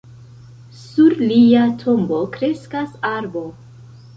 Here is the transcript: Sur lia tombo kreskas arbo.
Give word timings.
Sur 0.83 1.21
lia 1.31 1.67
tombo 1.83 2.23
kreskas 2.39 2.99
arbo. 3.15 3.45